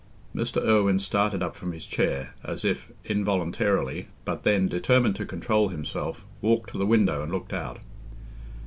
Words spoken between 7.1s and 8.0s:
and looked out.